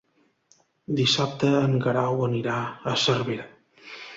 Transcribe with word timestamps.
Dissabte 0.99 1.51
en 1.59 1.77
Guerau 1.85 2.25
anirà 2.31 2.57
a 2.95 2.99
Cervera. 3.07 3.47